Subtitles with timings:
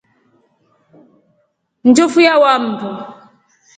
[1.87, 2.89] Njofu yawaa mndu.